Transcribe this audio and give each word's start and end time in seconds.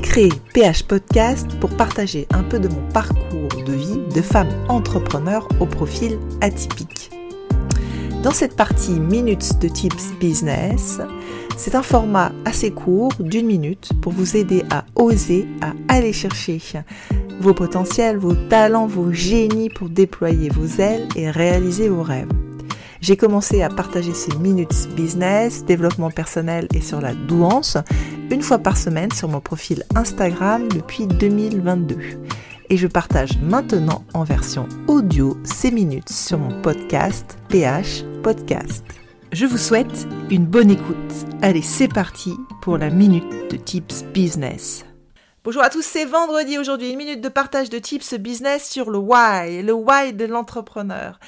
créé 0.00 0.30
PH 0.54 0.84
Podcast 0.84 1.46
pour 1.60 1.70
partager 1.70 2.26
un 2.30 2.42
peu 2.42 2.58
de 2.58 2.68
mon 2.68 2.82
parcours 2.92 3.48
de 3.66 3.72
vie 3.72 4.00
de 4.14 4.22
femme 4.22 4.48
entrepreneur 4.68 5.46
au 5.60 5.66
profil 5.66 6.18
atypique. 6.40 7.10
Dans 8.22 8.30
cette 8.30 8.56
partie 8.56 8.92
Minutes 8.92 9.58
de 9.60 9.68
Tips 9.68 10.12
Business, 10.20 11.00
c'est 11.56 11.74
un 11.74 11.82
format 11.82 12.32
assez 12.44 12.70
court 12.70 13.12
d'une 13.18 13.46
minute 13.46 13.90
pour 14.00 14.12
vous 14.12 14.36
aider 14.36 14.62
à 14.70 14.84
oser, 14.94 15.46
à 15.60 15.72
aller 15.88 16.12
chercher 16.12 16.60
vos 17.40 17.52
potentiels, 17.52 18.16
vos 18.16 18.34
talents, 18.34 18.86
vos 18.86 19.12
génies 19.12 19.70
pour 19.70 19.88
déployer 19.88 20.48
vos 20.48 20.80
ailes 20.80 21.08
et 21.16 21.30
réaliser 21.30 21.88
vos 21.88 22.02
rêves. 22.02 22.28
J'ai 23.02 23.16
commencé 23.16 23.62
à 23.62 23.68
partager 23.68 24.14
ces 24.14 24.32
minutes 24.36 24.88
business, 24.94 25.64
développement 25.64 26.12
personnel 26.12 26.68
et 26.72 26.80
sur 26.80 27.00
la 27.00 27.14
douance 27.14 27.76
une 28.32 28.42
fois 28.42 28.58
par 28.58 28.78
semaine 28.78 29.12
sur 29.12 29.28
mon 29.28 29.42
profil 29.42 29.84
Instagram 29.94 30.66
depuis 30.68 31.06
2022. 31.06 31.98
Et 32.70 32.78
je 32.78 32.86
partage 32.86 33.36
maintenant 33.42 34.04
en 34.14 34.24
version 34.24 34.66
audio 34.88 35.36
ces 35.44 35.70
minutes 35.70 36.08
sur 36.08 36.38
mon 36.38 36.62
podcast 36.62 37.36
PH 37.50 38.04
Podcast. 38.22 38.84
Je 39.32 39.44
vous 39.44 39.58
souhaite 39.58 40.06
une 40.30 40.46
bonne 40.46 40.70
écoute. 40.70 40.96
Allez, 41.42 41.60
c'est 41.60 41.88
parti 41.88 42.34
pour 42.62 42.78
la 42.78 42.88
minute 42.88 43.50
de 43.50 43.56
Tips 43.58 44.04
Business. 44.14 44.86
Bonjour 45.44 45.62
à 45.64 45.70
tous, 45.70 45.84
c'est 45.84 46.04
vendredi 46.04 46.56
aujourd'hui, 46.56 46.90
une 46.90 46.98
minute 46.98 47.20
de 47.20 47.28
partage 47.28 47.68
de 47.68 47.80
tips 47.80 48.14
business 48.14 48.70
sur 48.70 48.90
le 48.90 48.98
why, 48.98 49.60
le 49.62 49.72
why 49.72 50.12
de 50.12 50.24
l'entrepreneur. 50.24 51.18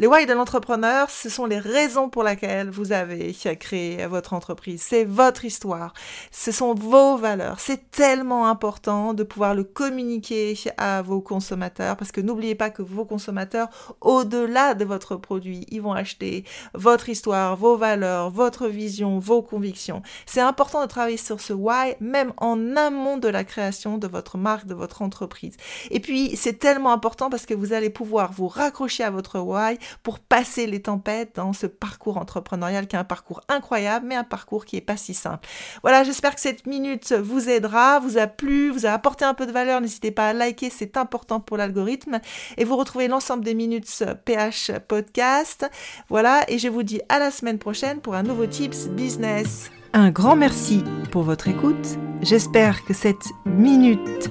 Les 0.00 0.06
why 0.06 0.24
de 0.24 0.32
l'entrepreneur, 0.32 1.10
ce 1.10 1.28
sont 1.28 1.44
les 1.44 1.58
raisons 1.58 2.08
pour 2.08 2.24
lesquelles 2.24 2.70
vous 2.70 2.92
avez 2.92 3.34
créé 3.34 4.06
votre 4.06 4.32
entreprise. 4.32 4.80
C'est 4.80 5.04
votre 5.04 5.44
histoire. 5.44 5.92
Ce 6.30 6.52
sont 6.52 6.72
vos 6.72 7.18
valeurs. 7.18 7.60
C'est 7.60 7.90
tellement 7.90 8.48
important 8.48 9.12
de 9.12 9.24
pouvoir 9.24 9.54
le 9.54 9.62
communiquer 9.62 10.58
à 10.78 11.02
vos 11.02 11.20
consommateurs 11.20 11.98
parce 11.98 12.12
que 12.12 12.22
n'oubliez 12.22 12.54
pas 12.54 12.70
que 12.70 12.80
vos 12.80 13.04
consommateurs, 13.04 13.68
au-delà 14.00 14.72
de 14.72 14.86
votre 14.86 15.16
produit, 15.16 15.66
ils 15.70 15.82
vont 15.82 15.92
acheter 15.92 16.44
votre 16.72 17.10
histoire, 17.10 17.56
vos 17.56 17.76
valeurs, 17.76 18.30
votre 18.30 18.68
vision, 18.68 19.18
vos 19.18 19.42
convictions. 19.42 20.00
C'est 20.24 20.40
important 20.40 20.80
de 20.80 20.86
travailler 20.86 21.18
sur 21.18 21.42
ce 21.42 21.52
why 21.52 21.96
même 22.00 22.32
en 22.38 22.74
amont 22.74 23.18
de 23.18 23.28
la 23.28 23.44
création 23.44 23.98
de 23.98 24.06
votre 24.06 24.38
marque, 24.38 24.66
de 24.66 24.72
votre 24.72 25.02
entreprise. 25.02 25.58
Et 25.90 26.00
puis, 26.00 26.38
c'est 26.38 26.58
tellement 26.58 26.94
important 26.94 27.28
parce 27.28 27.44
que 27.44 27.52
vous 27.52 27.74
allez 27.74 27.90
pouvoir 27.90 28.32
vous 28.32 28.48
raccrocher 28.48 29.04
à 29.04 29.10
votre 29.10 29.40
why 29.40 29.76
pour 30.02 30.18
passer 30.18 30.66
les 30.66 30.82
tempêtes 30.82 31.36
dans 31.36 31.52
ce 31.52 31.66
parcours 31.66 32.16
entrepreneurial 32.16 32.86
qui 32.86 32.96
est 32.96 32.98
un 32.98 33.04
parcours 33.04 33.40
incroyable, 33.48 34.06
mais 34.06 34.16
un 34.16 34.24
parcours 34.24 34.64
qui 34.64 34.76
est 34.76 34.80
pas 34.80 34.96
si 34.96 35.14
simple. 35.14 35.48
Voilà, 35.82 36.04
j'espère 36.04 36.34
que 36.34 36.40
cette 36.40 36.66
minute 36.66 37.12
vous 37.12 37.48
aidera, 37.48 38.00
vous 38.00 38.18
a 38.18 38.26
plu, 38.26 38.70
vous 38.70 38.86
a 38.86 38.90
apporté 38.90 39.24
un 39.24 39.34
peu 39.34 39.46
de 39.46 39.52
valeur. 39.52 39.80
N'hésitez 39.80 40.10
pas 40.10 40.28
à 40.28 40.32
liker, 40.32 40.70
c'est 40.70 40.96
important 40.96 41.40
pour 41.40 41.56
l'algorithme. 41.56 42.20
Et 42.56 42.64
vous 42.64 42.76
retrouvez 42.76 43.08
l'ensemble 43.08 43.44
des 43.44 43.54
minutes 43.54 44.04
PH 44.24 44.72
podcast. 44.88 45.68
Voilà, 46.08 46.44
et 46.48 46.58
je 46.58 46.68
vous 46.68 46.82
dis 46.82 47.00
à 47.08 47.18
la 47.18 47.30
semaine 47.30 47.58
prochaine 47.58 48.00
pour 48.00 48.14
un 48.14 48.22
nouveau 48.22 48.46
Tips 48.46 48.88
Business. 48.88 49.70
Un 49.92 50.10
grand 50.10 50.36
merci 50.36 50.84
pour 51.10 51.22
votre 51.22 51.48
écoute. 51.48 51.98
J'espère 52.22 52.84
que 52.84 52.94
cette 52.94 53.26
minute 53.44 54.30